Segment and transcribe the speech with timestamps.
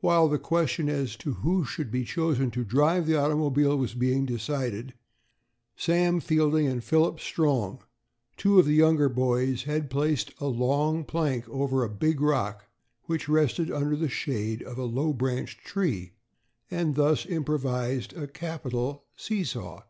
[0.00, 4.26] While the question as to who should be chosen to drive the automobile was being
[4.26, 4.92] decided,
[5.74, 7.82] Sam Fielding and Philip Strong,
[8.36, 12.66] two of the younger boys, had placed a long plank over a big rock
[13.04, 16.12] which rested under the shade of a low branched tree,
[16.70, 19.84] and thus improvised a capital see saw.